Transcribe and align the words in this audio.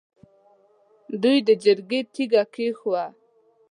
دوی 1.23 1.37
د 1.47 1.49
جرګې 1.63 1.99
تیګه 2.13 2.43
کېښووه. 2.53 3.05